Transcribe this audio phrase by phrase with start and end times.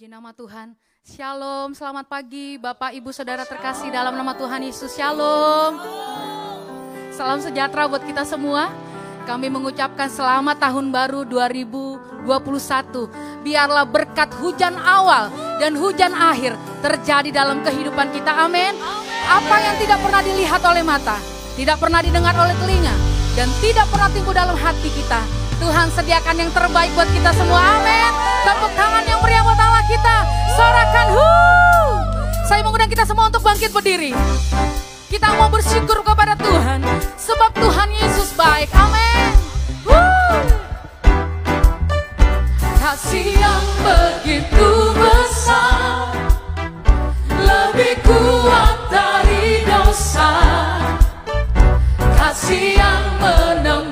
[0.00, 0.72] Di nama Tuhan,
[1.04, 5.76] Shalom, selamat pagi Bapak Ibu Saudara terkasih dalam nama Tuhan Yesus, Shalom.
[7.12, 8.72] Salam sejahtera buat kita semua.
[9.28, 12.24] Kami mengucapkan selamat tahun baru 2021.
[13.44, 15.28] Biarlah berkat hujan awal
[15.60, 18.48] dan hujan akhir terjadi dalam kehidupan kita.
[18.48, 18.72] Amin.
[19.28, 21.20] Apa yang tidak pernah dilihat oleh mata,
[21.60, 22.96] tidak pernah didengar oleh telinga,
[23.36, 25.39] dan tidak pernah timbul dalam hati kita.
[25.60, 27.60] Tuhan sediakan yang terbaik buat kita semua.
[27.60, 28.12] Amin.
[28.48, 30.16] Tepuk tangan yang meriah buat Allah kita.
[30.56, 31.30] Sorakan hu.
[32.48, 34.16] Saya mengundang kita semua untuk bangkit berdiri.
[35.12, 36.80] Kita mau bersyukur kepada Tuhan.
[37.20, 38.72] Sebab Tuhan Yesus baik.
[38.72, 39.36] Amin.
[42.80, 46.10] Kasih yang begitu besar.
[47.28, 50.32] Lebih kuat dari dosa.
[52.18, 53.89] Kasih yang menemukanku.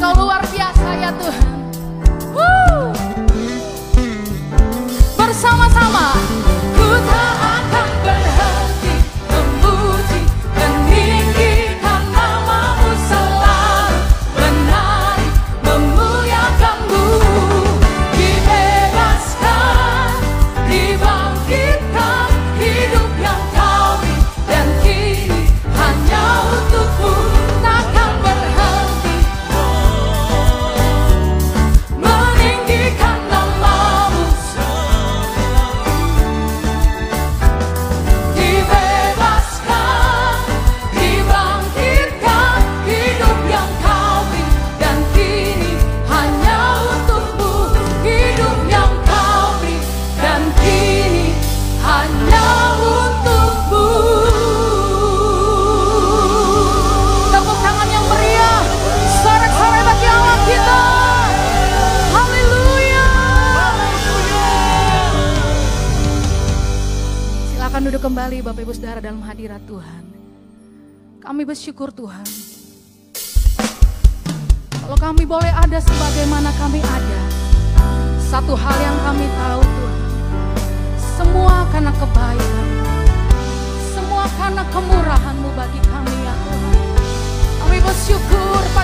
[0.00, 1.49] Engkau luar biasa ya Tuhan.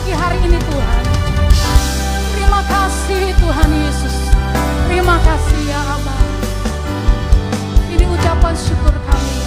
[0.06, 1.04] Pagi hari ini Tuhan.
[2.30, 4.16] Terima kasih Tuhan Yesus.
[4.86, 6.22] Terima kasih ya Abah.
[7.90, 9.45] Ini ucapan syukur kami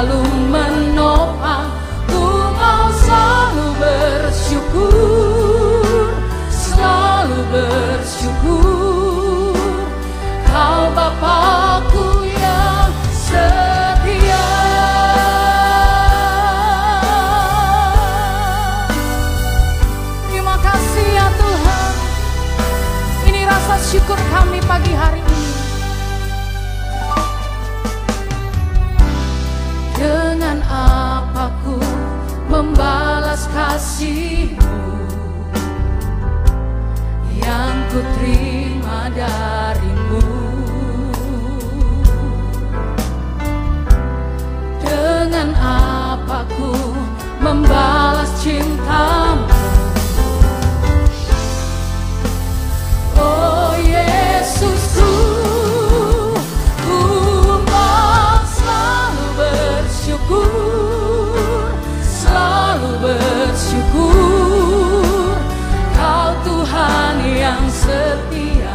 [0.00, 0.39] falo.
[33.40, 35.00] atas kasihmu
[37.40, 40.28] yang ku terima darimu.
[44.84, 46.92] Dengan apa ku
[47.40, 49.29] membalas cintamu?
[67.90, 68.74] setia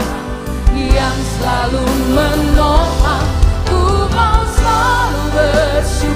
[0.75, 3.27] yang selalu menopang,
[3.63, 6.14] ku mau selalu bersyukur.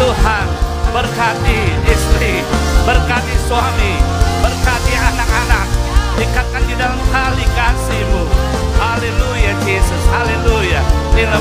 [0.00, 0.46] Tuhan
[0.90, 2.42] berkati istri
[2.82, 3.92] berkati suami
[4.40, 5.66] berkati anak-anak.
[6.20, 8.22] Ikatkan di dalam tali kasihmu.
[8.80, 10.82] Haleluya Yesus Haleluya.
[11.16, 11.36] Nila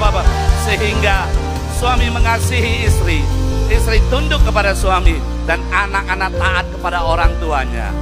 [0.00, 0.24] Bapa,
[0.64, 1.28] sehingga
[1.76, 3.20] suami mengasihi istri.
[3.68, 7.92] Istri tunduk kepada suami dan anak-anak taat kepada orang tuanya.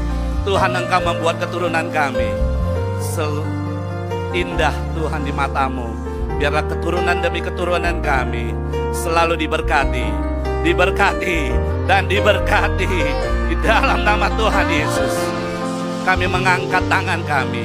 [0.46, 2.30] Tuhan engkau membuat keturunan kami.
[3.02, 5.95] Seindah Tuhan di matamu.
[6.36, 8.52] Biarlah keturunan demi keturunan kami
[8.92, 10.04] selalu diberkati,
[10.60, 11.48] diberkati,
[11.88, 12.92] dan diberkati
[13.48, 15.14] di dalam nama Tuhan Yesus.
[16.04, 17.64] Kami mengangkat tangan kami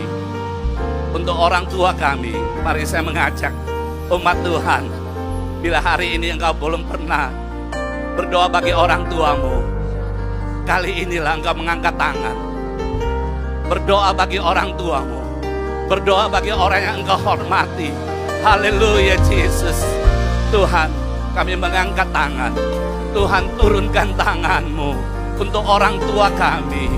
[1.12, 2.32] untuk orang tua kami.
[2.63, 3.51] Mari saya mengajak
[4.08, 4.88] umat Tuhan,
[5.60, 7.27] bila hari ini engkau belum pernah
[8.16, 9.68] berdoa bagi orang tuamu,
[10.64, 12.38] kali inilah engkau mengangkat tangan.
[13.72, 15.22] Berdoa bagi orang tuamu
[15.92, 18.10] Berdoa bagi orang yang engkau hormati.
[18.42, 19.86] Haleluya Yesus.
[20.50, 20.90] Tuhan,
[21.38, 22.50] kami mengangkat tangan.
[23.14, 24.98] Tuhan turunkan tanganmu
[25.38, 26.90] untuk orang tua kami.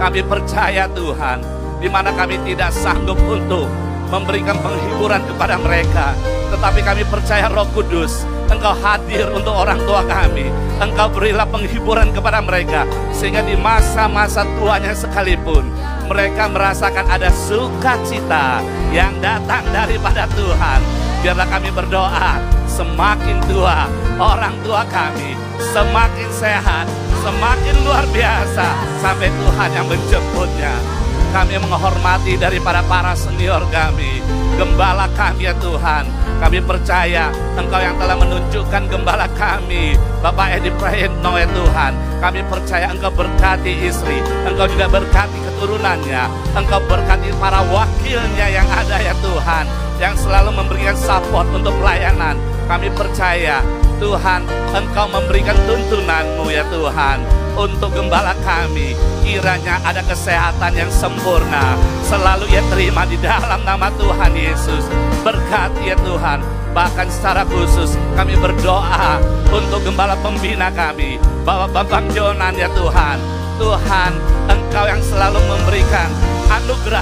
[0.00, 1.44] Kami percaya Tuhan,
[1.84, 3.68] di mana kami tidak sanggup untuk
[4.08, 6.16] memberikan penghiburan kepada mereka.
[6.56, 10.48] Tetapi kami percaya roh kudus, Engkau hadir untuk orang tua kami.
[10.80, 12.88] Engkau berilah penghiburan kepada mereka.
[13.12, 15.68] Sehingga di masa-masa tuanya sekalipun,
[16.06, 18.62] mereka merasakan ada sukacita
[18.94, 20.80] yang datang daripada Tuhan.
[21.20, 22.38] Biarlah kami berdoa,
[22.70, 25.34] semakin tua orang tua kami,
[25.74, 26.86] semakin sehat,
[27.20, 28.66] semakin luar biasa
[29.02, 31.05] sampai Tuhan yang menjemputnya.
[31.36, 34.24] Kami menghormati daripada para senior kami,
[34.56, 36.08] gembala kami ya Tuhan,
[36.40, 37.28] kami percaya
[37.60, 40.00] Engkau yang telah menunjukkan gembala kami.
[40.24, 41.92] Bapak Edi Prayitno ya Tuhan.
[42.24, 44.16] Kami percaya Engkau berkati istri.
[44.48, 46.24] Engkau juga berkati keturunannya.
[46.56, 49.64] Engkau berkati para wakilnya yang ada ya Tuhan
[50.00, 52.40] Yang selalu memberikan support untuk pelayanan.
[52.64, 53.60] Kami percaya
[54.00, 54.40] Tuhan
[54.72, 58.92] Engkau memberikan tuntunanmu ya Tuhan untuk gembala kami.
[59.24, 61.74] Kiranya ada kesehatan yang sempurna.
[62.04, 64.84] Selalu ia terima di dalam nama Tuhan Yesus.
[65.24, 66.44] Berkati ya Tuhan.
[66.76, 69.16] Bahkan secara khusus kami berdoa
[69.48, 71.16] untuk gembala pembina kami.
[71.48, 73.16] Bapak Jonan ya Tuhan.
[73.56, 74.12] Tuhan,
[74.52, 76.12] Engkau yang selalu memberikan
[76.52, 77.00] anugerah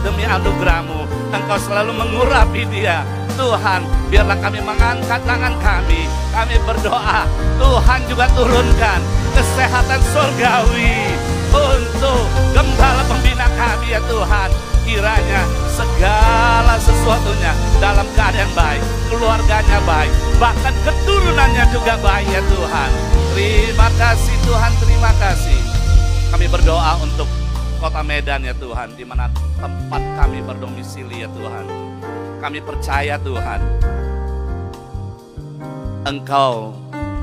[0.00, 1.04] demi anugerahmu.
[1.30, 3.04] Engkau selalu mengurapi dia
[3.40, 3.80] Tuhan,
[4.12, 6.04] biarlah kami mengangkat tangan kami.
[6.28, 7.24] Kami berdoa,
[7.56, 9.00] Tuhan juga turunkan
[9.32, 11.16] kesehatan surgawi
[11.48, 14.50] untuk gembala pembina kami ya Tuhan.
[14.84, 22.90] Kiranya segala sesuatunya dalam keadaan baik, keluarganya baik, bahkan keturunannya juga baik ya Tuhan.
[23.32, 25.60] Terima kasih Tuhan, terima kasih.
[26.28, 27.28] Kami berdoa untuk
[27.80, 31.64] kota Medan ya Tuhan, di mana tempat kami berdomisili ya Tuhan.
[32.40, 33.60] Kami percaya Tuhan,
[36.08, 36.72] Engkau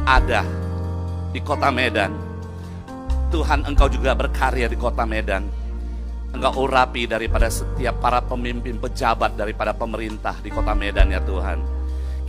[0.06, 0.46] ada
[1.34, 2.14] di kota Medan.
[3.34, 5.50] Tuhan Engkau juga berkarya di kota Medan.
[6.38, 11.66] Engkau urapi daripada setiap para pemimpin pejabat daripada pemerintah di kota Medan ya Tuhan.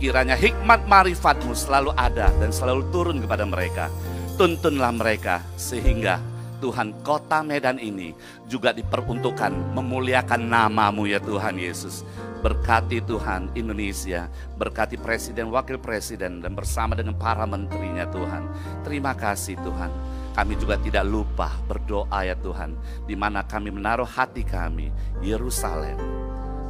[0.01, 3.93] Kiranya hikmat marifatmu selalu ada dan selalu turun kepada mereka.
[4.33, 6.17] Tuntunlah mereka sehingga
[6.57, 8.17] Tuhan kota Medan ini
[8.49, 12.01] juga diperuntukkan memuliakan namamu ya Tuhan Yesus.
[12.39, 18.47] Berkati Tuhan Indonesia, berkati Presiden, Wakil Presiden, dan bersama dengan para menterinya Tuhan.
[18.87, 19.91] Terima kasih Tuhan.
[20.31, 24.87] Kami juga tidak lupa berdoa ya Tuhan, di mana kami menaruh hati kami,
[25.19, 25.99] Yerusalem.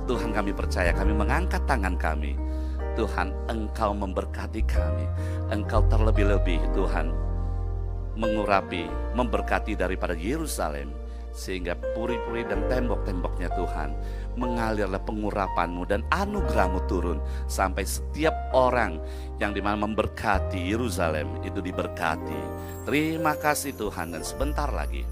[0.09, 2.33] Tuhan kami percaya, kami mengangkat tangan kami.
[2.97, 5.05] Tuhan, Engkau memberkati kami.
[5.53, 7.13] Engkau terlebih-lebih Tuhan,
[8.17, 13.89] mengurapi, memberkati daripada Yerusalem sehingga puri-puri dan tembok-temboknya Tuhan
[14.35, 18.97] mengalirlah pengurapanmu dan anugerahmu turun sampai setiap orang
[19.37, 22.41] yang di mana memberkati Yerusalem itu diberkati.
[22.87, 25.05] Terima kasih Tuhan dan sebentar lagi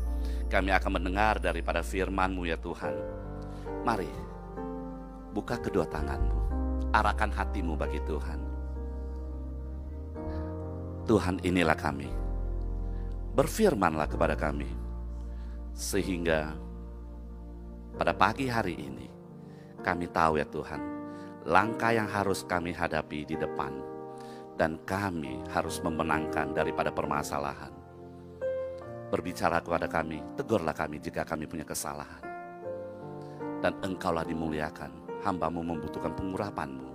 [0.48, 2.96] kami akan mendengar daripada firmanmu ya Tuhan.
[3.84, 4.10] Mari
[5.36, 6.40] buka kedua tanganmu,
[6.96, 8.40] arahkan hatimu bagi Tuhan.
[11.08, 12.10] Tuhan inilah kami.
[13.32, 14.87] Berfirmanlah kepada kami
[15.78, 16.58] sehingga
[17.94, 19.06] pada pagi hari ini
[19.86, 20.82] kami tahu ya Tuhan,
[21.46, 23.70] langkah yang harus kami hadapi di depan
[24.58, 27.70] dan kami harus memenangkan daripada permasalahan.
[29.14, 32.26] Berbicara kepada kami, tegurlah kami jika kami punya kesalahan.
[33.62, 36.90] Dan engkaulah dimuliakan, hambamu membutuhkan pengurapanmu.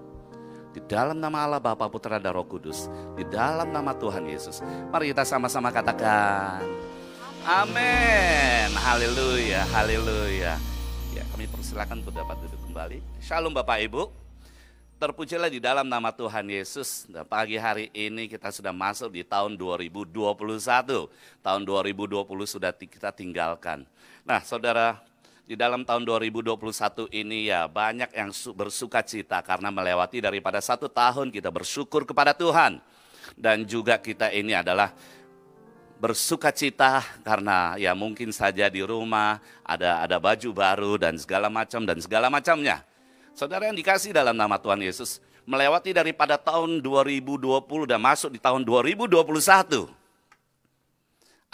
[0.77, 4.61] Di dalam nama Allah Bapa Putra dan Roh Kudus, di dalam nama Tuhan Yesus.
[4.93, 6.61] Mari kita sama-sama katakan,
[7.43, 8.71] Amin.
[8.79, 10.63] Haleluya, haleluya.
[11.11, 13.03] Ya, kami persilakan untuk dapat duduk kembali.
[13.19, 14.15] Shalom Bapak Ibu.
[15.03, 17.11] Terpujilah di dalam nama Tuhan Yesus.
[17.11, 21.11] Dan pagi hari ini kita sudah masuk di tahun 2021.
[21.43, 23.91] Tahun 2020 sudah kita tinggalkan.
[24.23, 25.03] Nah saudara,
[25.43, 31.35] di dalam tahun 2021 ini ya banyak yang bersuka cita karena melewati daripada satu tahun
[31.35, 32.79] kita bersyukur kepada Tuhan.
[33.35, 34.95] Dan juga kita ini adalah
[36.03, 41.87] bersuka cita karena ya mungkin saja di rumah ada ada baju baru dan segala macam
[41.87, 42.83] dan segala macamnya.
[43.39, 47.39] Saudara yang dikasih dalam nama Tuhan Yesus, melewati daripada tahun 2020
[47.87, 49.87] dan masuk di tahun 2021.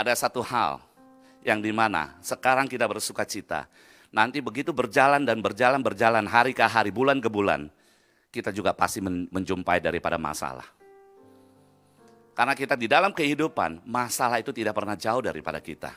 [0.01, 0.81] Ada satu hal
[1.45, 3.69] yang di mana sekarang kita bersuka cita.
[4.09, 7.69] Nanti begitu berjalan dan berjalan berjalan hari ke hari, bulan ke bulan,
[8.33, 10.78] kita juga pasti menjumpai daripada masalah.
[12.39, 15.91] Karena kita di dalam kehidupan, masalah itu tidak pernah jauh daripada kita.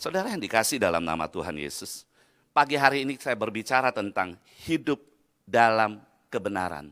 [0.00, 2.08] Saudara yang dikasih dalam nama Tuhan Yesus,
[2.56, 4.32] Pagi hari ini saya berbicara tentang
[4.64, 4.96] hidup
[5.44, 6.00] dalam
[6.32, 6.88] kebenaran.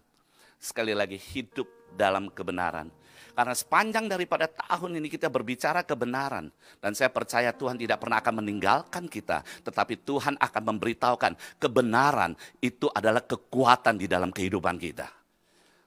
[0.61, 1.65] Sekali lagi hidup
[1.97, 2.93] dalam kebenaran.
[3.33, 6.53] Karena sepanjang daripada tahun ini kita berbicara kebenaran.
[6.85, 9.41] Dan saya percaya Tuhan tidak pernah akan meninggalkan kita.
[9.65, 15.24] Tetapi Tuhan akan memberitahukan kebenaran itu adalah kekuatan di dalam kehidupan kita.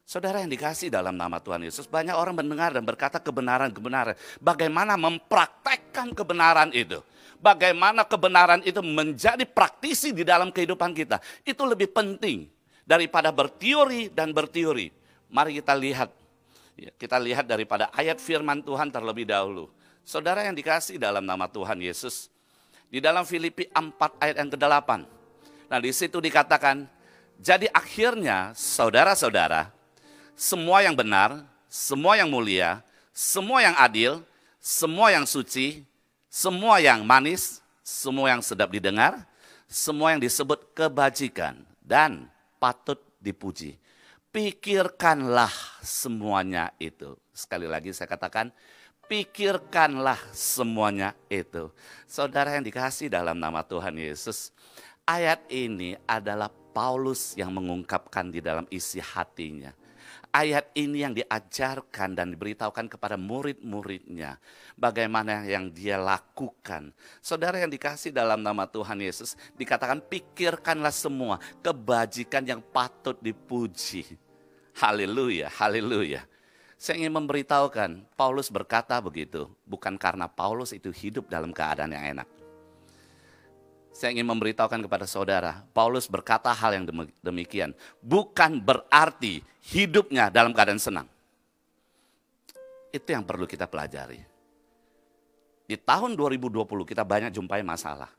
[0.07, 4.15] Saudara yang dikasih dalam nama Tuhan Yesus, banyak orang mendengar dan berkata kebenaran-kebenaran.
[4.39, 7.03] Bagaimana mempraktekkan kebenaran itu?
[7.41, 11.21] bagaimana kebenaran itu menjadi praktisi di dalam kehidupan kita.
[11.45, 12.49] Itu lebih penting
[12.83, 14.91] daripada berteori dan berteori.
[15.29, 16.09] Mari kita lihat.
[16.77, 19.69] Ya, kita lihat daripada ayat firman Tuhan terlebih dahulu.
[20.05, 22.29] Saudara yang dikasih dalam nama Tuhan Yesus.
[22.87, 24.89] Di dalam Filipi 4 ayat yang ke-8.
[25.67, 26.87] Nah di situ dikatakan,
[27.35, 29.75] jadi akhirnya saudara-saudara,
[30.37, 34.21] semua yang benar, semua yang mulia, semua yang adil,
[34.61, 35.81] semua yang suci,
[36.29, 39.25] semua yang manis, semua yang sedap didengar,
[39.65, 42.29] semua yang disebut kebajikan dan
[42.61, 43.81] patut dipuji.
[44.29, 45.49] Pikirkanlah
[45.81, 47.17] semuanya itu.
[47.33, 48.53] Sekali lagi saya katakan,
[49.09, 51.73] pikirkanlah semuanya itu.
[52.05, 54.53] Saudara yang dikasih dalam nama Tuhan Yesus,
[55.09, 59.73] ayat ini adalah Paulus yang mengungkapkan di dalam isi hatinya
[60.37, 64.37] ayat ini yang diajarkan dan diberitahukan kepada murid-muridnya.
[64.77, 66.93] Bagaimana yang dia lakukan.
[67.17, 74.05] Saudara yang dikasih dalam nama Tuhan Yesus, dikatakan pikirkanlah semua kebajikan yang patut dipuji.
[74.77, 76.21] Haleluya, haleluya.
[76.77, 82.36] Saya ingin memberitahukan, Paulus berkata begitu, bukan karena Paulus itu hidup dalam keadaan yang enak
[83.97, 86.85] saya ingin memberitahukan kepada saudara, Paulus berkata hal yang
[87.25, 87.73] demikian.
[87.97, 89.41] Bukan berarti
[89.73, 91.09] hidupnya dalam keadaan senang.
[92.93, 94.21] Itu yang perlu kita pelajari.
[95.65, 98.13] Di tahun 2020 kita banyak jumpai masalah.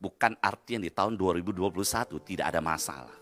[0.00, 1.76] Bukan arti yang di tahun 2021
[2.24, 3.16] tidak ada masalah.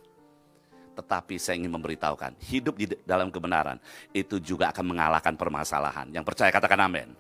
[0.95, 3.83] Tetapi saya ingin memberitahukan, hidup di dalam kebenaran
[4.15, 6.07] itu juga akan mengalahkan permasalahan.
[6.15, 7.11] Yang percaya katakan amin.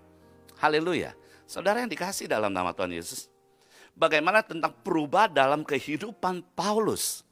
[0.62, 1.12] Haleluya.
[1.44, 3.28] Saudara yang dikasih dalam nama Tuhan Yesus,
[3.96, 7.24] bagaimana tentang perubahan dalam kehidupan Paulus.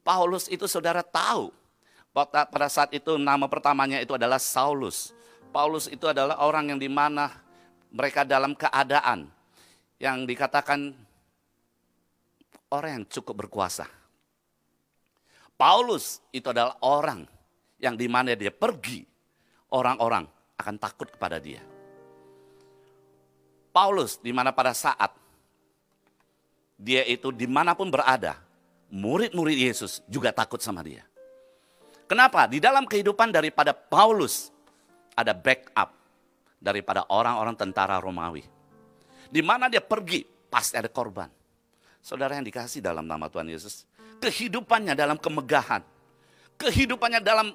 [0.00, 1.52] Paulus itu saudara tahu,
[2.16, 5.12] pada saat itu nama pertamanya itu adalah Saulus.
[5.52, 7.30] Paulus itu adalah orang yang di mana
[7.92, 9.28] mereka dalam keadaan
[10.00, 10.96] yang dikatakan
[12.72, 13.84] orang yang cukup berkuasa.
[15.60, 17.28] Paulus itu adalah orang
[17.76, 19.04] yang di mana dia pergi,
[19.76, 20.24] orang-orang
[20.56, 21.60] akan takut kepada dia.
[23.70, 25.19] Paulus di mana pada saat
[26.80, 28.40] dia itu di mana pun berada,
[28.88, 31.04] murid-murid Yesus juga takut sama dia.
[32.08, 32.48] Kenapa?
[32.48, 34.48] Di dalam kehidupan daripada Paulus
[35.12, 35.92] ada backup
[36.56, 38.42] daripada orang-orang tentara Romawi.
[39.28, 41.28] Di mana dia pergi, pasti ada korban.
[42.00, 43.84] Saudara yang dikasih dalam nama Tuhan Yesus,
[44.24, 45.84] kehidupannya dalam kemegahan,
[46.56, 47.52] kehidupannya dalam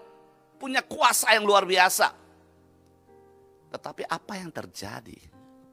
[0.61, 2.13] punya kuasa yang luar biasa.
[3.73, 5.17] Tetapi apa yang terjadi?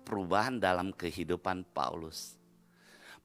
[0.03, 2.42] Perubahan dalam kehidupan Paulus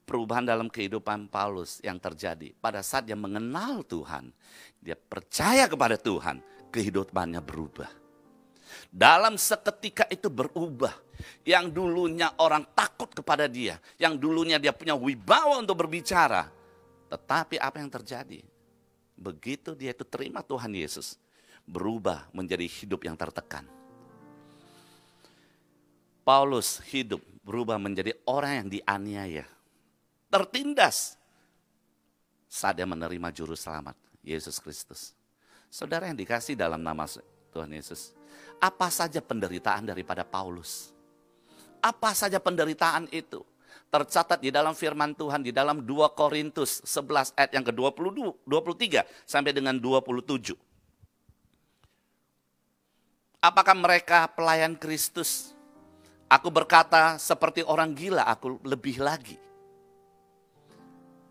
[0.08, 4.32] perubahan dalam kehidupan Paulus yang terjadi pada saat dia mengenal Tuhan,
[4.80, 6.40] dia percaya kepada Tuhan,
[6.72, 7.92] kehidupannya berubah.
[8.88, 11.04] Dalam seketika itu berubah.
[11.42, 16.46] Yang dulunya orang takut kepada dia, yang dulunya dia punya wibawa untuk berbicara.
[17.10, 18.38] Tetapi apa yang terjadi?
[19.18, 21.18] Begitu dia itu terima Tuhan Yesus,
[21.66, 23.66] berubah menjadi hidup yang tertekan.
[26.22, 29.57] Paulus hidup berubah menjadi orang yang dianiaya
[30.28, 31.16] tertindas
[32.48, 35.12] saat dia menerima juru selamat, Yesus Kristus.
[35.68, 37.04] Saudara yang dikasih dalam nama
[37.52, 38.16] Tuhan Yesus,
[38.56, 40.92] apa saja penderitaan daripada Paulus?
[41.84, 43.44] Apa saja penderitaan itu?
[43.88, 49.52] tercatat di dalam firman Tuhan di dalam 2 Korintus 11 ayat yang ke-22 23 sampai
[49.56, 50.52] dengan 27.
[53.40, 55.56] Apakah mereka pelayan Kristus?
[56.28, 59.47] Aku berkata seperti orang gila, aku lebih lagi.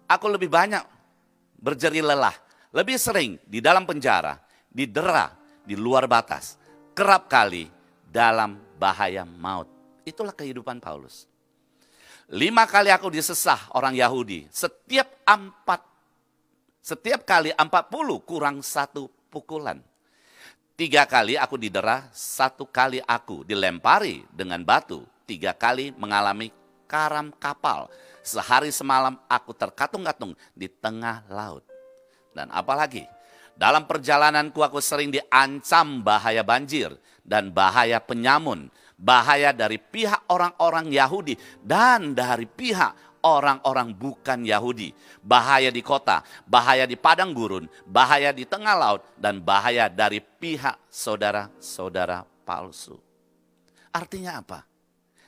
[0.07, 0.81] Aku lebih banyak
[1.59, 2.33] berjeri lelah,
[2.71, 4.39] lebih sering di dalam penjara,
[4.71, 5.35] didera,
[5.67, 6.55] di luar batas,
[6.95, 7.67] kerap kali
[8.07, 9.67] dalam bahaya maut.
[10.07, 11.27] Itulah kehidupan Paulus.
[12.31, 14.47] Lima kali aku disesah orang Yahudi.
[14.47, 15.83] Setiap empat,
[16.79, 19.83] setiap kali empat puluh kurang satu pukulan.
[20.77, 25.03] Tiga kali aku didera, satu kali aku dilempari dengan batu.
[25.27, 26.47] Tiga kali mengalami
[26.87, 27.91] karam kapal.
[28.27, 31.63] Sehari semalam aku terkatung-katung di tengah laut.
[32.35, 33.07] Dan apalagi,
[33.55, 36.91] dalam perjalananku aku sering diancam bahaya banjir
[37.23, 44.91] dan bahaya penyamun bahaya dari pihak orang-orang Yahudi dan dari pihak orang-orang bukan Yahudi.
[45.21, 50.89] Bahaya di kota, bahaya di padang gurun, bahaya di tengah laut, dan bahaya dari pihak
[50.89, 52.97] saudara-saudara palsu.
[53.93, 54.59] Artinya apa?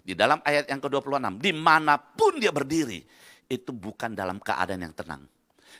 [0.10, 3.06] Di dalam ayat yang ke-26, di mana pun dia berdiri,
[3.46, 5.22] itu bukan dalam keadaan yang tenang.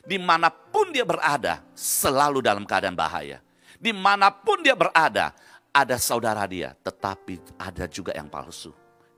[0.06, 3.42] Di mana pun dia berada, selalu dalam keadaan bahaya.
[3.74, 5.34] Di mana pun dia berada,
[5.74, 8.70] ada saudara dia, tetapi ada juga yang palsu.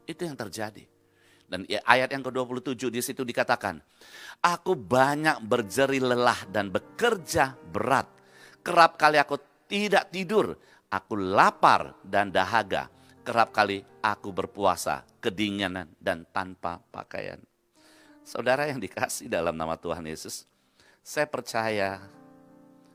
[0.08, 0.88] Itu yang terjadi.
[1.44, 3.84] Dan ayat yang ke-27 di situ dikatakan,
[4.40, 8.08] Aku banyak berjeri lelah dan bekerja berat.
[8.64, 9.36] Kerap kali aku
[9.68, 10.56] tidak tidur,
[10.88, 12.88] aku lapar dan dahaga.
[13.22, 17.38] Kerap kali aku berpuasa, kedinginan dan tanpa pakaian.
[18.26, 20.42] Saudara yang dikasih dalam nama Tuhan Yesus,
[21.06, 22.02] saya percaya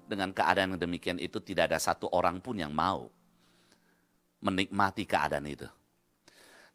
[0.03, 3.07] dengan keadaan yang demikian itu tidak ada satu orang pun yang mau
[4.43, 5.67] menikmati keadaan itu.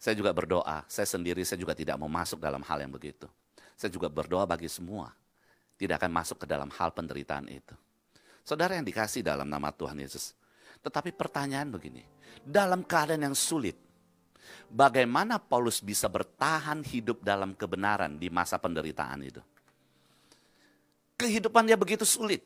[0.01, 3.29] Saya juga berdoa, saya sendiri saya juga tidak mau masuk dalam hal yang begitu.
[3.77, 5.13] Saya juga berdoa bagi semua,
[5.77, 7.77] tidak akan masuk ke dalam hal penderitaan itu.
[8.49, 10.33] Saudara yang dikasih dalam nama Tuhan Yesus.
[10.83, 12.03] Tetapi pertanyaan begini,
[12.41, 13.77] dalam keadaan yang sulit,
[14.73, 19.43] bagaimana Paulus bisa bertahan hidup dalam kebenaran di masa penderitaan itu?
[21.21, 22.43] Kehidupan dia begitu sulit.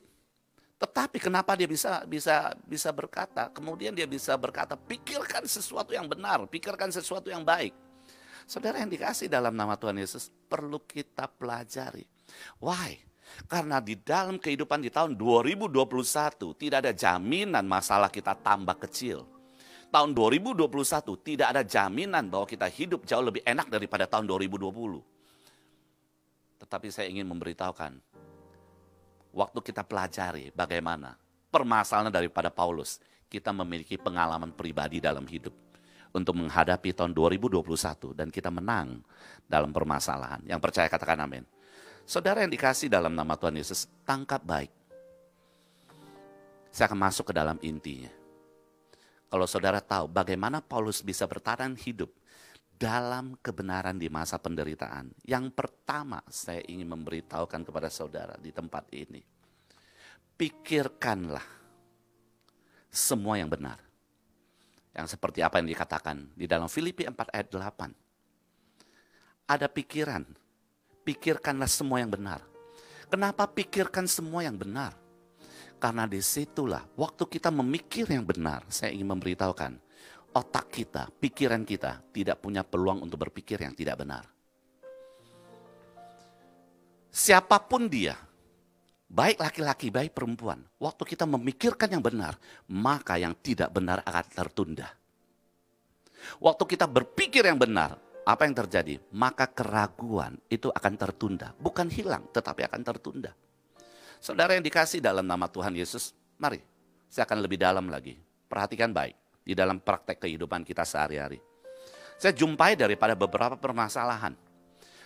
[0.76, 3.48] Tetapi kenapa dia bisa bisa bisa berkata?
[3.48, 7.72] Kemudian dia bisa berkata, pikirkan sesuatu yang benar, pikirkan sesuatu yang baik.
[8.44, 12.04] Saudara yang dikasih dalam nama Tuhan Yesus perlu kita pelajari.
[12.60, 13.00] Why?
[13.50, 15.82] Karena di dalam kehidupan di tahun 2021
[16.54, 19.35] tidak ada jaminan masalah kita tambah kecil.
[19.86, 20.66] Tahun 2021
[21.22, 25.00] tidak ada jaminan bahwa kita hidup jauh lebih enak daripada tahun 2020.
[26.60, 27.92] Tetapi saya ingin memberitahukan,
[29.30, 31.14] waktu kita pelajari bagaimana
[31.52, 32.98] permasalahan daripada Paulus,
[33.30, 35.52] kita memiliki pengalaman pribadi dalam hidup
[36.16, 39.04] untuk menghadapi tahun 2021 dan kita menang
[39.44, 40.40] dalam permasalahan.
[40.48, 41.44] Yang percaya katakan amin.
[42.08, 44.72] Saudara yang dikasih dalam nama Tuhan Yesus, tangkap baik.
[46.72, 48.15] Saya akan masuk ke dalam intinya.
[49.26, 52.14] Kalau saudara tahu bagaimana Paulus bisa bertahan hidup
[52.76, 55.08] dalam kebenaran di masa penderitaan.
[55.24, 59.24] Yang pertama saya ingin memberitahukan kepada saudara di tempat ini.
[60.36, 61.44] Pikirkanlah
[62.92, 63.80] semua yang benar.
[64.92, 69.48] Yang seperti apa yang dikatakan di dalam Filipi 4 ayat 8.
[69.48, 70.24] Ada pikiran,
[71.04, 72.44] pikirkanlah semua yang benar.
[73.08, 75.05] Kenapa pikirkan semua yang benar?
[75.76, 79.72] Karena di situlah waktu kita memikir yang benar, saya ingin memberitahukan,
[80.32, 84.24] otak kita, pikiran kita tidak punya peluang untuk berpikir yang tidak benar.
[87.12, 88.16] Siapa pun dia,
[89.08, 92.36] baik laki-laki, baik perempuan, waktu kita memikirkan yang benar,
[92.68, 94.88] maka yang tidak benar akan tertunda.
[96.40, 98.98] Waktu kita berpikir yang benar, apa yang terjadi?
[99.14, 101.54] Maka keraguan itu akan tertunda.
[101.56, 103.30] Bukan hilang, tetapi akan tertunda.
[104.20, 106.60] Saudara yang dikasih dalam nama Tuhan Yesus, mari
[107.10, 108.16] saya akan lebih dalam lagi.
[108.46, 111.38] Perhatikan baik di dalam praktek kehidupan kita sehari-hari.
[112.16, 114.32] Saya jumpai daripada beberapa permasalahan.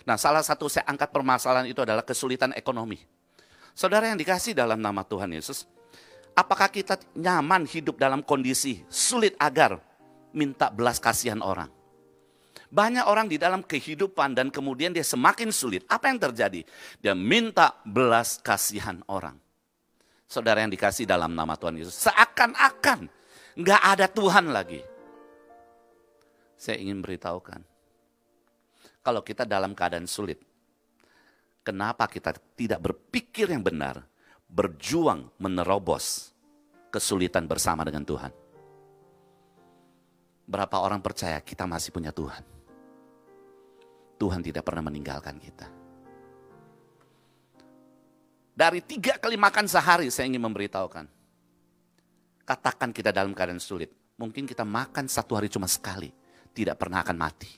[0.07, 2.97] Nah, salah satu saya angkat permasalahan itu adalah kesulitan ekonomi.
[3.75, 5.67] Saudara yang dikasih dalam nama Tuhan Yesus,
[6.33, 9.79] apakah kita nyaman hidup dalam kondisi sulit agar
[10.33, 11.80] minta belas kasihan orang?
[12.71, 15.83] Banyak orang di dalam kehidupan dan kemudian dia semakin sulit.
[15.91, 16.63] Apa yang terjadi?
[17.03, 19.35] Dia minta belas kasihan orang.
[20.23, 23.11] Saudara yang dikasih dalam nama Tuhan Yesus, seakan-akan
[23.59, 24.79] nggak ada Tuhan lagi.
[26.55, 27.59] Saya ingin beritahukan,
[29.03, 30.39] kalau kita dalam keadaan sulit,
[31.67, 33.99] kenapa kita tidak berpikir yang benar,
[34.47, 36.31] berjuang menerobos
[36.87, 38.31] kesulitan bersama dengan Tuhan?
[40.47, 42.60] Berapa orang percaya kita masih punya Tuhan?
[44.21, 45.65] Tuhan tidak pernah meninggalkan kita.
[48.53, 51.09] Dari tiga kali makan sehari saya ingin memberitahukan.
[52.45, 53.89] Katakan kita dalam keadaan sulit.
[54.21, 56.13] Mungkin kita makan satu hari cuma sekali.
[56.53, 57.49] Tidak pernah akan mati.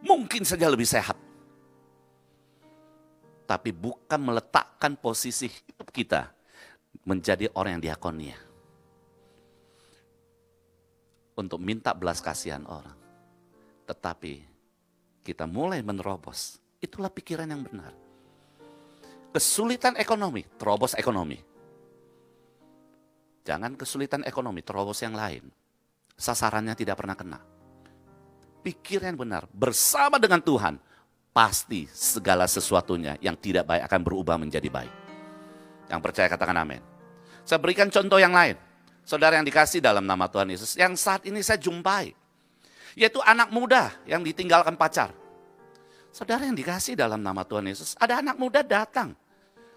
[0.00, 1.20] Mungkin saja lebih sehat.
[3.44, 6.32] Tapi bukan meletakkan posisi hidup kita
[7.04, 8.38] menjadi orang yang diakonia.
[11.36, 12.96] Untuk minta belas kasihan orang.
[13.84, 14.49] Tetapi
[15.30, 16.58] kita mulai menerobos.
[16.82, 17.94] Itulah pikiran yang benar.
[19.30, 21.38] Kesulitan ekonomi, terobos ekonomi.
[23.46, 25.46] Jangan kesulitan ekonomi, terobos yang lain.
[26.18, 27.38] Sasarannya tidak pernah kena.
[28.60, 30.76] Pikir yang benar, bersama dengan Tuhan,
[31.30, 34.92] pasti segala sesuatunya yang tidak baik akan berubah menjadi baik.
[35.88, 36.82] Yang percaya katakan amin.
[37.46, 38.58] Saya berikan contoh yang lain.
[39.06, 42.12] Saudara yang dikasih dalam nama Tuhan Yesus, yang saat ini saya jumpai.
[42.98, 45.19] Yaitu anak muda yang ditinggalkan pacar.
[46.10, 49.14] Saudara yang dikasih dalam nama Tuhan Yesus, ada anak muda datang.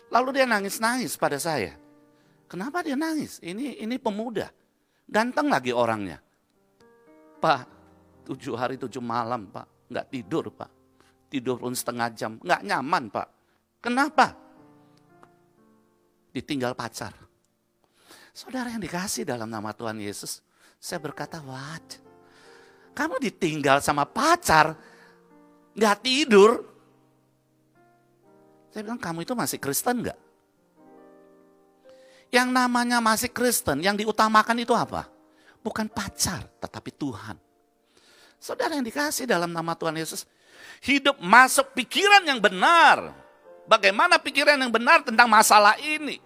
[0.09, 1.77] Lalu dia nangis-nangis pada saya.
[2.49, 3.41] Kenapa dia nangis?
[3.41, 4.49] Ini ini pemuda.
[5.09, 6.21] Ganteng lagi orangnya.
[7.41, 7.61] Pak,
[8.29, 9.89] tujuh hari tujuh malam pak.
[9.89, 10.69] Nggak tidur pak.
[11.29, 12.37] Tidur pun setengah jam.
[12.41, 13.27] Nggak nyaman pak.
[13.81, 14.37] Kenapa?
[16.33, 17.13] Ditinggal pacar.
[18.33, 20.41] Saudara yang dikasih dalam nama Tuhan Yesus.
[20.81, 22.01] Saya berkata, what?
[22.93, 24.73] Kamu ditinggal sama pacar,
[25.73, 26.65] nggak tidur.
[28.73, 30.19] Saya bilang, kamu itu masih Kristen nggak?
[32.33, 35.05] Yang namanya masih Kristen, yang diutamakan itu apa?
[35.61, 37.37] Bukan pacar, tetapi Tuhan.
[38.41, 40.25] Saudara yang dikasih dalam nama Tuhan Yesus,
[40.81, 43.13] hidup masuk pikiran yang benar.
[43.69, 46.17] Bagaimana pikiran yang benar tentang masalah ini?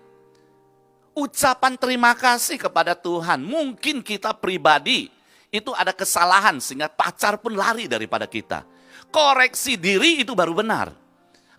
[1.11, 3.43] Ucapan terima kasih kepada Tuhan.
[3.43, 5.11] Mungkin kita pribadi
[5.51, 8.63] itu ada kesalahan sehingga pacar pun lari daripada kita
[9.11, 10.93] koreksi diri itu baru benar.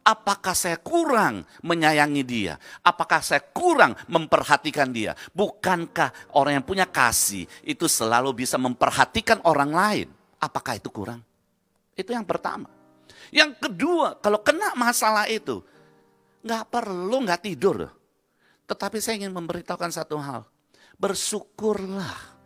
[0.08, 2.56] Apakah saya kurang menyayangi dia?
[2.80, 5.12] Apakah saya kurang memperhatikan dia?
[5.36, 10.08] Bukankah orang yang punya kasih itu selalu bisa memperhatikan orang lain?
[10.40, 11.20] Apakah itu kurang?
[11.92, 12.72] Itu yang pertama.
[13.28, 15.60] Yang kedua, kalau kena masalah itu,
[16.40, 17.92] nggak perlu nggak tidur.
[18.64, 20.48] Tetapi saya ingin memberitahukan satu hal.
[20.96, 22.38] Bersyukurlah.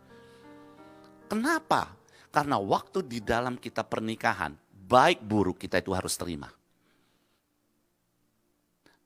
[1.31, 1.95] Kenapa?
[2.27, 4.51] Karena waktu di dalam kita pernikahan,
[4.83, 6.51] baik buruk kita itu harus terima.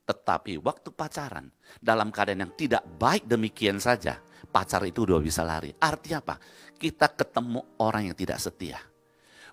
[0.08, 4.16] Tetapi waktu pacaran, dalam keadaan yang tidak baik demikian saja,
[4.48, 5.68] pacar itu udah bisa lari.
[5.76, 6.36] Artinya apa?
[6.80, 8.80] Kita ketemu orang yang tidak setia.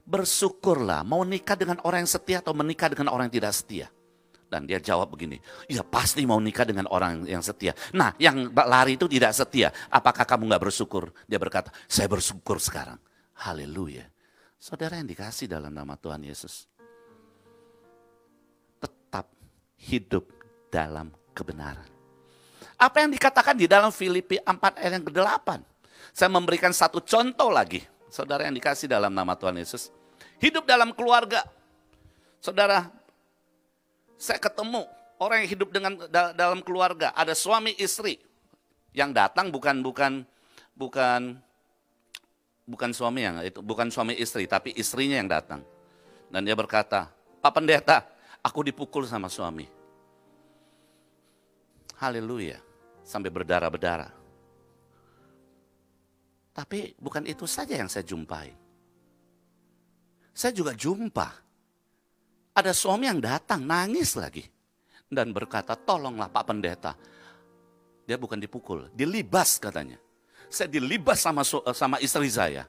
[0.06, 3.88] Bersyukurlah, mau nikah dengan orang yang setia atau menikah dengan orang yang tidak setia.
[4.46, 7.76] Dan dia jawab begini, ya pasti mau nikah dengan orang yang setia.
[7.92, 11.12] Nah yang lari itu tidak setia, apakah kamu gak bersyukur?
[11.28, 12.96] Dia berkata, saya bersyukur sekarang.
[13.36, 14.15] Haleluya.
[14.66, 16.66] Saudara yang dikasih dalam nama Tuhan Yesus.
[18.82, 19.30] Tetap
[19.78, 20.26] hidup
[20.74, 21.86] dalam kebenaran.
[22.74, 25.62] Apa yang dikatakan di dalam Filipi 4 ayat yang ke-8.
[26.18, 27.86] Saya memberikan satu contoh lagi.
[28.10, 29.94] Saudara yang dikasih dalam nama Tuhan Yesus.
[30.42, 31.46] Hidup dalam keluarga.
[32.42, 32.90] Saudara,
[34.18, 34.82] saya ketemu
[35.22, 37.14] orang yang hidup dengan dalam keluarga.
[37.14, 38.18] Ada suami istri
[38.98, 40.26] yang datang bukan bukan
[40.74, 41.45] bukan
[42.66, 45.62] bukan suami yang itu bukan suami istri tapi istrinya yang datang.
[46.28, 47.08] Dan dia berkata
[47.40, 48.04] Pak Pendeta
[48.42, 49.70] aku dipukul sama suami.
[52.02, 52.60] Haleluya
[53.06, 54.12] sampai berdarah-berdarah.
[56.56, 58.52] Tapi bukan itu saja yang saya jumpai.
[60.36, 61.28] Saya juga jumpa
[62.56, 64.44] ada suami yang datang nangis lagi
[65.08, 66.94] dan berkata tolonglah Pak Pendeta.
[68.06, 69.98] Dia bukan dipukul dilibas katanya
[70.56, 71.44] saya dilibas sama
[71.76, 72.64] sama istri saya.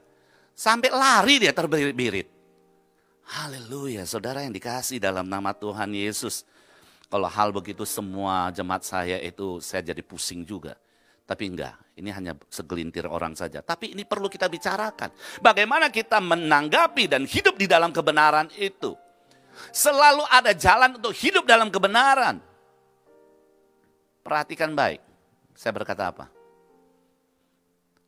[0.51, 2.27] Sampai lari dia terbirit-birit.
[3.27, 6.47] Haleluya, saudara yang dikasih dalam nama Tuhan Yesus.
[7.07, 10.75] Kalau hal begitu semua jemaat saya itu saya jadi pusing juga.
[11.27, 13.59] Tapi enggak, ini hanya segelintir orang saja.
[13.59, 15.11] Tapi ini perlu kita bicarakan.
[15.43, 18.95] Bagaimana kita menanggapi dan hidup di dalam kebenaran itu.
[19.75, 22.39] Selalu ada jalan untuk hidup dalam kebenaran.
[24.23, 25.03] Perhatikan baik.
[25.51, 26.36] Saya berkata apa?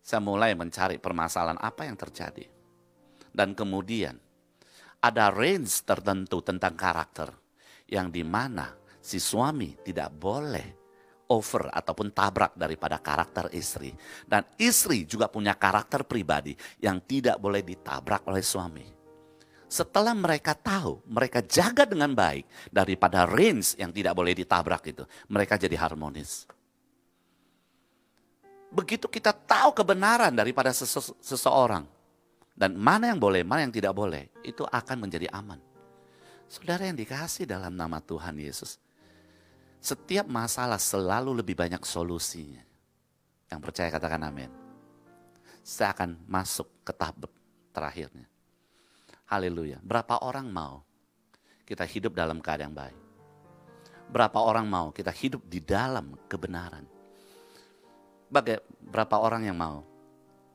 [0.09, 2.49] Saya mulai mencari permasalahan apa yang terjadi.
[3.29, 4.17] Dan kemudian
[5.05, 7.29] ada range tertentu tentang karakter
[7.85, 10.67] yang di mana si suami tidak boleh
[11.29, 13.93] over ataupun tabrak daripada karakter istri.
[14.25, 18.89] Dan istri juga punya karakter pribadi yang tidak boleh ditabrak oleh suami.
[19.69, 25.05] Setelah mereka tahu, mereka jaga dengan baik daripada range yang tidak boleh ditabrak itu.
[25.29, 26.49] Mereka jadi harmonis.
[28.69, 31.85] Begitu kita tahu kebenaran daripada sese seseorang.
[32.53, 34.29] Dan mana yang boleh, mana yang tidak boleh.
[34.45, 35.57] Itu akan menjadi aman.
[36.49, 38.81] Saudara yang dikasih dalam nama Tuhan Yesus,
[39.79, 42.61] setiap masalah selalu lebih banyak solusinya.
[43.47, 44.51] Yang percaya katakan amin.
[45.63, 47.31] Saya akan masuk ke tahap
[47.71, 48.27] terakhirnya.
[49.29, 49.79] Haleluya.
[49.79, 50.81] Berapa orang mau
[51.63, 52.97] kita hidup dalam keadaan baik?
[54.09, 56.98] Berapa orang mau kita hidup di dalam kebenaran?
[58.29, 59.81] Bagai, berapa orang yang mau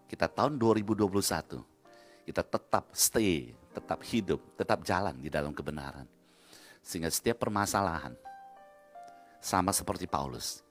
[0.07, 1.75] kita tahun 2021
[2.25, 6.09] kita tetap stay, tetap hidup, tetap jalan di dalam kebenaran.
[6.81, 8.17] Sehingga setiap permasalahan
[9.45, 10.65] sama seperti Paulus.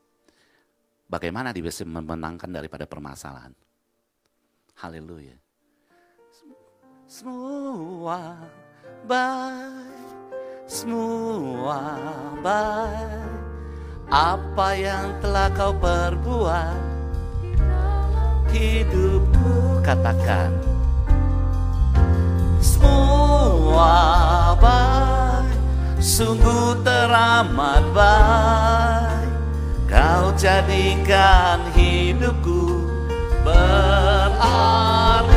[1.05, 3.53] Bagaimana dia bisa memenangkan daripada permasalahan?
[4.81, 5.37] Haleluya.
[7.05, 8.33] Semua
[9.05, 10.09] baik,
[10.65, 11.77] semua
[12.41, 13.29] baik.
[14.09, 16.92] Apa yang telah kau perbuat
[18.53, 20.53] hidupku katakan
[22.61, 25.57] semua baik
[25.97, 29.31] sungguh teramat baik.
[29.89, 32.85] Kau jadikan hidupku
[33.45, 35.32] berarti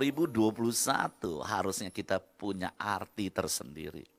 [0.00, 4.12] 2021 harusnya kita punya arti tersendiri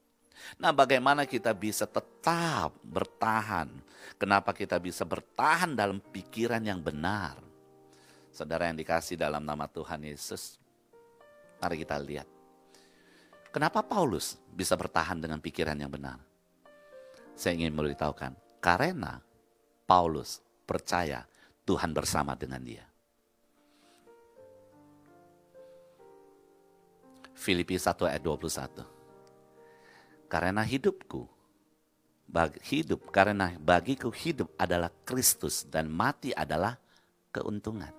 [0.60, 3.70] Nah, bagaimana kita bisa tetap bertahan?
[4.20, 7.40] Kenapa kita bisa bertahan dalam pikiran yang benar?
[8.34, 10.58] Saudara yang dikasih dalam nama Tuhan Yesus,
[11.62, 12.28] mari kita lihat.
[13.54, 16.18] Kenapa Paulus bisa bertahan dengan pikiran yang benar?
[17.38, 19.22] Saya ingin memberitahukan, karena
[19.86, 21.26] Paulus percaya
[21.62, 22.86] Tuhan bersama dengan dia.
[27.44, 28.94] Filipi 1 ayat 21
[30.32, 31.30] karena hidupku
[32.26, 36.74] bagi, hidup karena bagiku hidup adalah Kristus dan mati adalah
[37.30, 37.94] keuntungan.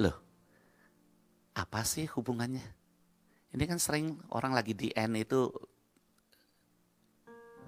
[0.00, 0.16] Loh,
[1.52, 2.64] apa sih hubungannya?
[3.52, 5.52] Ini kan sering orang lagi di N itu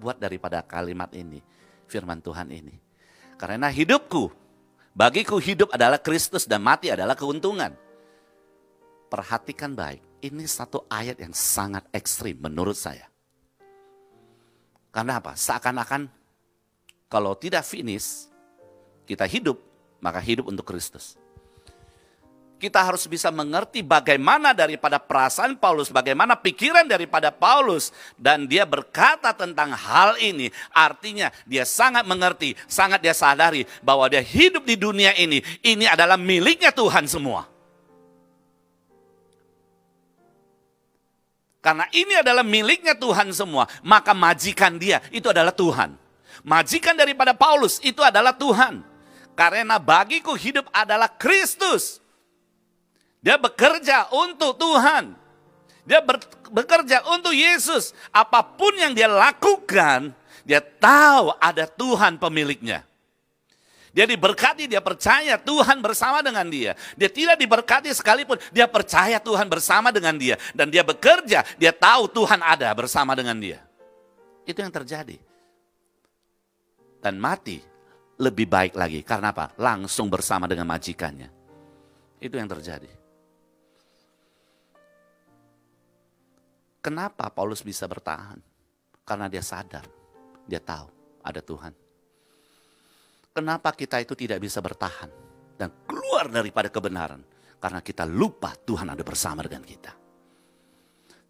[0.01, 1.45] buat daripada kalimat ini,
[1.85, 2.73] firman Tuhan ini.
[3.37, 4.33] Karena hidupku,
[4.97, 7.77] bagiku hidup adalah Kristus dan mati adalah keuntungan.
[9.13, 13.05] Perhatikan baik, ini satu ayat yang sangat ekstrim menurut saya.
[14.89, 15.37] Karena apa?
[15.37, 16.09] Seakan-akan
[17.07, 18.27] kalau tidak finish,
[19.05, 19.61] kita hidup,
[20.01, 21.15] maka hidup untuk Kristus.
[22.57, 27.93] Kita harus bisa mengerti bagaimana daripada perasaan Paulus, bagaimana pikiran daripada Paulus.
[28.17, 34.25] Dan dia berkata tentang hal ini, artinya dia sangat mengerti, sangat dia sadari bahwa dia
[34.25, 37.56] hidup di dunia ini, ini adalah miliknya Tuhan semua.
[41.67, 45.99] Karena ini adalah miliknya Tuhan semua, maka majikan dia itu adalah Tuhan.
[46.47, 48.87] Majikan daripada Paulus itu adalah Tuhan.
[49.35, 51.99] Karena bagiku hidup adalah Kristus.
[53.19, 55.11] Dia bekerja untuk Tuhan.
[55.83, 56.23] Dia ber,
[56.55, 57.91] bekerja untuk Yesus.
[58.15, 60.15] Apa pun yang dia lakukan,
[60.47, 62.86] dia tahu ada Tuhan pemiliknya.
[63.97, 66.77] Dia diberkati, dia percaya Tuhan bersama dengan dia.
[66.93, 70.37] Dia tidak diberkati sekalipun, dia percaya Tuhan bersama dengan dia.
[70.53, 73.57] Dan dia bekerja, dia tahu Tuhan ada bersama dengan dia.
[74.45, 75.17] Itu yang terjadi.
[77.01, 77.57] Dan mati
[78.21, 79.01] lebih baik lagi.
[79.01, 79.57] Karena apa?
[79.57, 81.33] Langsung bersama dengan majikannya.
[82.21, 82.93] Itu yang terjadi.
[86.85, 88.37] Kenapa Paulus bisa bertahan?
[89.01, 89.89] Karena dia sadar,
[90.45, 90.85] dia tahu
[91.25, 91.86] ada Tuhan.
[93.37, 95.13] Kenapa kita itu tidak bisa bertahan
[95.61, 97.21] dan keluar daripada kebenaran?
[97.61, 99.93] Karena kita lupa Tuhan ada bersama dengan kita.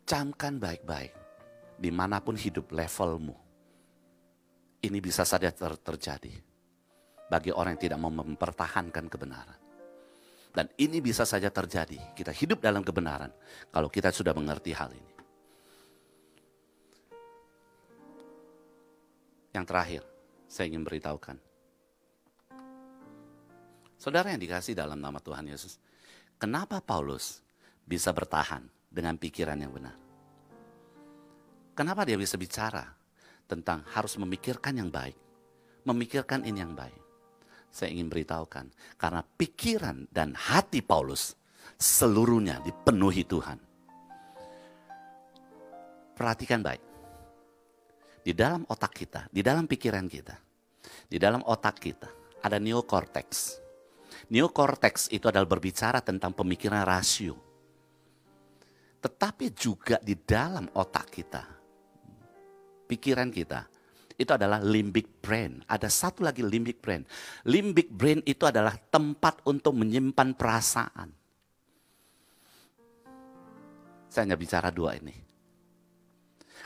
[0.08, 1.12] Camkan baik-baik,
[1.76, 3.36] di mana pun hidup levelmu.
[4.88, 6.32] Ini bisa saja ter terjadi
[7.28, 9.60] bagi orang yang tidak mau mempertahankan kebenaran.
[10.56, 13.36] Dan ini bisa saja terjadi, kita hidup dalam kebenaran
[13.68, 15.14] kalau kita sudah mengerti hal ini.
[19.52, 20.04] Yang terakhir,
[20.48, 21.47] saya ingin beritahukan
[23.98, 25.82] Saudara yang dikasih dalam nama Tuhan Yesus,
[26.38, 27.42] kenapa Paulus
[27.82, 28.62] bisa bertahan
[28.94, 29.98] dengan pikiran yang benar?
[31.74, 32.86] Kenapa dia bisa bicara
[33.50, 35.18] tentang harus memikirkan yang baik,
[35.82, 36.98] memikirkan ini yang baik?
[37.74, 38.70] Saya ingin beritahukan,
[39.02, 41.34] karena pikiran dan hati Paulus
[41.78, 43.60] seluruhnya dipenuhi Tuhan.
[46.18, 46.84] Perhatikan baik.
[48.26, 50.38] Di dalam otak kita, di dalam pikiran kita,
[51.10, 52.10] di dalam otak kita
[52.42, 53.62] ada neocortex.
[54.28, 57.40] Neocortex itu adalah berbicara tentang pemikiran rasio.
[59.00, 61.44] Tetapi juga di dalam otak kita,
[62.92, 63.64] pikiran kita,
[64.18, 65.62] itu adalah limbic brain.
[65.70, 67.06] Ada satu lagi limbic brain.
[67.46, 71.10] Limbic brain itu adalah tempat untuk menyimpan perasaan.
[74.10, 75.14] Saya hanya bicara dua ini.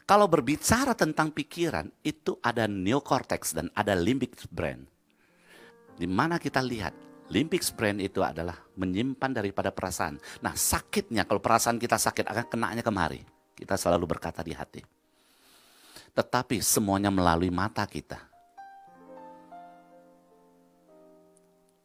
[0.08, 4.88] Kalau berbicara tentang pikiran, itu ada neocortex dan ada limbic brain.
[6.00, 10.20] Di mana kita lihat, limbic brain itu adalah menyimpan daripada perasaan.
[10.44, 13.24] Nah sakitnya, kalau perasaan kita sakit akan kenanya kemari.
[13.56, 14.84] Kita selalu berkata di hati.
[16.12, 18.20] Tetapi semuanya melalui mata kita.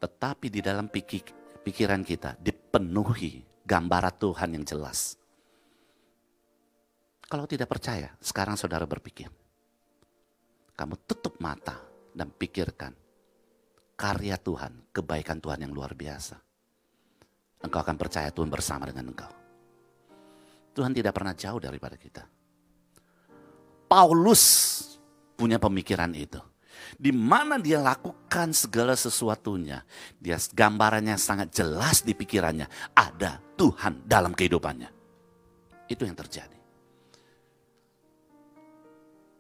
[0.03, 5.15] Tetapi di dalam pikiran kita dipenuhi gambaran Tuhan yang jelas.
[7.27, 9.31] Kalau tidak percaya, sekarang saudara berpikir.
[10.75, 11.81] Kamu tutup mata
[12.15, 13.06] dan pikirkan
[13.97, 16.37] karya Tuhan, kebaikan Tuhan yang luar biasa.
[17.65, 19.33] Engkau akan percaya Tuhan bersama dengan engkau.
[20.77, 22.29] Tuhan tidak pernah jauh daripada kita.
[23.89, 24.45] Paulus
[25.33, 26.37] punya pemikiran itu.
[27.01, 29.81] Di mana dia lakukan segala sesuatunya.
[30.21, 32.69] Dia gambarannya sangat jelas di pikirannya.
[32.93, 34.93] Ada Tuhan dalam kehidupannya.
[35.89, 36.61] Itu yang terjadi.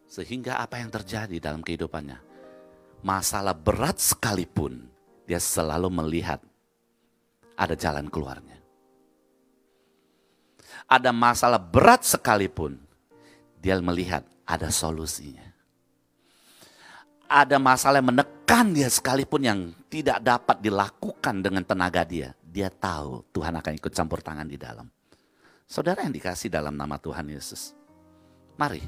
[0.08, 2.25] Sehingga apa yang terjadi dalam kehidupannya?
[3.04, 4.88] Masalah berat sekalipun,
[5.28, 6.40] dia selalu melihat
[7.56, 8.60] ada jalan keluarnya.
[10.86, 12.78] Ada masalah berat sekalipun,
[13.58, 15.42] dia melihat ada solusinya.
[17.26, 19.58] Ada masalah yang menekan dia sekalipun yang
[19.90, 22.30] tidak dapat dilakukan dengan tenaga dia.
[22.38, 24.86] Dia tahu Tuhan akan ikut campur tangan di dalam.
[25.66, 27.74] Saudara yang dikasih dalam nama Tuhan Yesus.
[28.54, 28.86] Mari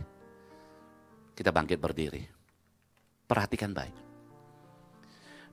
[1.35, 2.38] kita bangkit berdiri.
[3.29, 3.93] Perhatikan baik.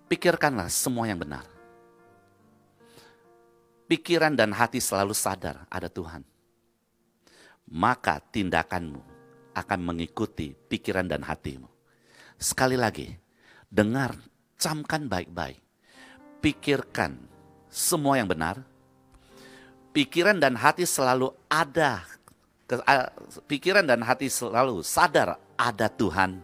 [0.07, 1.43] Pikirkanlah semua yang benar.
[3.85, 6.23] Pikiran dan hati selalu sadar ada Tuhan.
[7.67, 9.01] Maka tindakanmu
[9.53, 11.67] akan mengikuti pikiran dan hatimu.
[12.39, 13.11] Sekali lagi,
[13.67, 14.15] dengar,
[14.55, 15.59] camkan baik-baik.
[16.39, 17.19] Pikirkan
[17.67, 18.63] semua yang benar.
[19.91, 22.03] Pikiran dan hati selalu ada
[23.45, 26.41] pikiran dan hati selalu sadar ada Tuhan,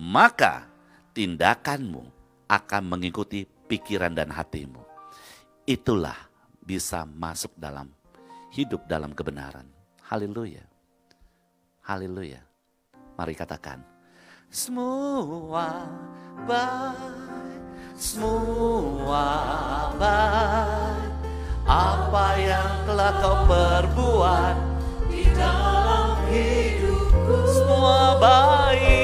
[0.00, 0.64] maka
[1.12, 2.08] tindakanmu
[2.48, 4.80] akan mengikuti pikiran dan hatimu.
[5.68, 6.16] Itulah
[6.64, 7.92] bisa masuk dalam
[8.48, 9.68] hidup dalam kebenaran.
[10.08, 10.64] Haleluya.
[11.84, 12.40] Haleluya.
[13.20, 13.84] Mari katakan.
[14.50, 15.86] Semua
[16.48, 17.62] baik,
[17.94, 19.28] semua
[20.00, 21.12] baik.
[21.70, 24.56] Apa yang telah kau perbuat
[25.06, 28.99] di dalam hidupku semua baik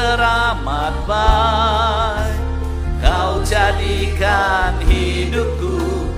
[0.00, 2.40] teramat baik.
[3.04, 6.08] Kau jadikan hidupku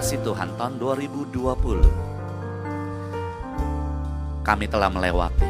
[0.00, 1.36] kasih Tuhan, tahun 2020
[4.40, 5.44] kami telah melewati.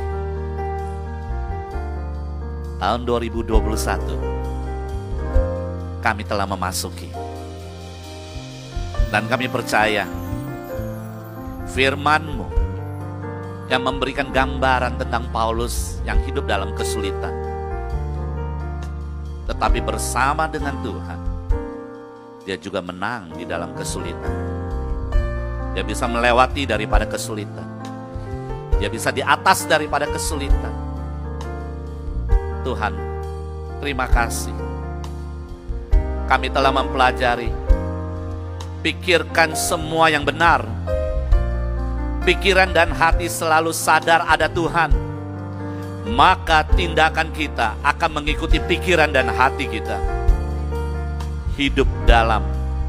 [2.82, 7.14] Tahun 2021 kami telah memasuki.
[9.14, 10.02] Dan kami percaya
[11.70, 12.50] firman-Mu
[13.70, 17.38] yang memberikan gambaran tentang Paulus yang hidup dalam kesulitan
[19.46, 21.29] tetapi bersama dengan Tuhan,
[22.50, 24.34] dia juga menang di dalam kesulitan.
[25.70, 27.62] Dia bisa melewati daripada kesulitan.
[28.82, 30.74] Dia bisa di atas daripada kesulitan.
[32.66, 32.90] Tuhan,
[33.78, 34.50] terima kasih.
[36.26, 37.54] Kami telah mempelajari.
[38.82, 40.66] Pikirkan semua yang benar.
[42.26, 44.90] Pikiran dan hati selalu sadar ada Tuhan.
[46.10, 50.19] Maka tindakan kita akan mengikuti pikiran dan hati kita.
[51.60, 52.40] Hidup dalam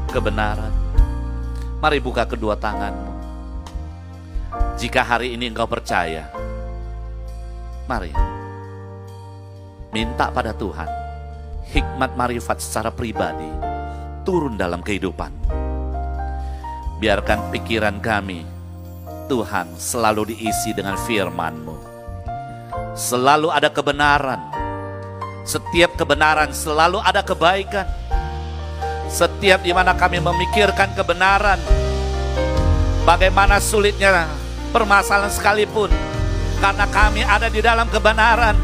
[0.08, 0.72] kebenaran.
[1.84, 3.12] Mari buka kedua tanganmu.
[4.80, 6.32] Jika hari ini engkau percaya,
[7.84, 8.16] mari
[9.92, 10.88] minta pada Tuhan
[11.68, 13.44] hikmat marifat secara pribadi
[14.24, 15.36] turun dalam kehidupan.
[16.96, 18.40] Biarkan pikiran kami,
[19.28, 21.76] Tuhan, selalu diisi dengan firman-Mu.
[22.96, 24.40] Selalu ada kebenaran.
[25.44, 28.00] Setiap kebenaran selalu ada kebaikan.
[29.12, 31.60] Setiap di mana kami memikirkan kebenaran,
[33.04, 34.24] bagaimana sulitnya
[34.72, 35.92] permasalahan sekalipun,
[36.64, 38.56] karena kami ada di dalam kebenaran,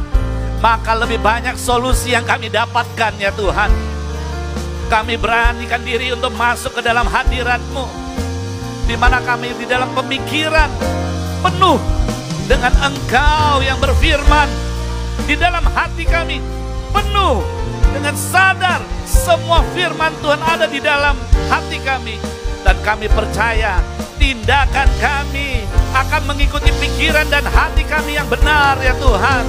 [0.65, 3.69] maka lebih banyak solusi yang kami dapatkan ya Tuhan.
[4.89, 7.85] Kami beranikan diri untuk masuk ke dalam hadirat-Mu,
[8.89, 10.73] di mana kami di dalam pemikiran
[11.45, 11.77] penuh
[12.49, 14.49] dengan Engkau yang berfirman
[15.29, 16.41] di dalam hati kami
[16.89, 17.45] penuh
[17.93, 18.81] dengan sadar
[19.29, 21.13] semua firman Tuhan ada di dalam
[21.53, 22.17] hati kami.
[22.65, 23.85] Dan kami percaya
[24.17, 29.45] tindakan kami akan mengikuti pikiran dan hati kami yang benar ya Tuhan.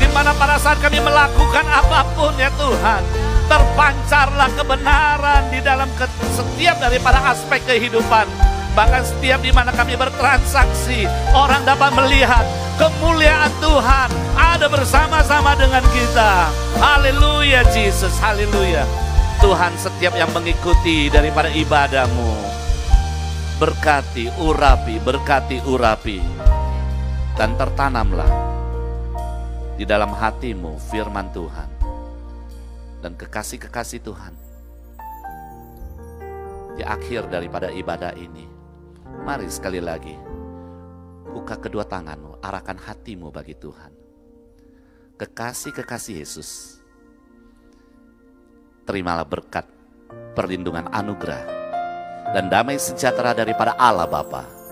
[0.00, 3.04] Di mana pada saat kami melakukan apa pun ya Tuhan
[3.52, 5.92] terpancarlah kebenaran di dalam
[6.32, 8.24] setiap daripada aspek kehidupan.
[8.72, 11.04] Bahkan setiap di mana kami bertransaksi,
[11.36, 12.48] orang dapat melihat
[12.82, 16.50] kemuliaan Tuhan ada bersama-sama dengan kita.
[16.82, 18.82] Haleluya Jesus, haleluya.
[19.38, 22.34] Tuhan setiap yang mengikuti daripada ibadahmu.
[23.62, 26.18] Berkati, urapi, berkati, urapi.
[27.38, 28.30] Dan tertanamlah
[29.78, 31.70] di dalam hatimu firman Tuhan.
[32.98, 34.34] Dan kekasih-kekasih Tuhan.
[36.74, 38.52] Di akhir daripada ibadah ini
[39.22, 40.16] Mari sekali lagi,
[41.32, 43.90] buka kedua tanganmu, arahkan hatimu bagi Tuhan.
[45.16, 46.80] Kekasih-kekasih Yesus,
[48.84, 49.64] terimalah berkat,
[50.36, 51.42] perlindungan anugerah,
[52.36, 54.62] dan damai sejahtera daripada Allah Bapa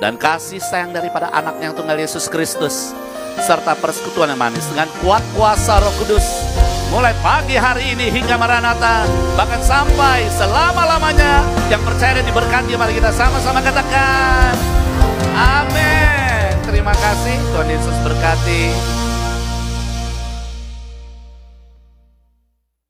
[0.00, 2.96] dan kasih sayang daripada anak yang tunggal Yesus Kristus,
[3.44, 6.24] serta persekutuan yang manis dengan kuat kuasa roh kudus,
[6.88, 9.04] mulai pagi hari ini hingga Maranatha,
[9.36, 14.56] bahkan sampai selama-lamanya yang percaya dan diberkati, mari kita sama-sama katakan,
[15.36, 15.79] Amin.
[16.80, 18.99] Terima kasih, Tuhan Yesus berkati.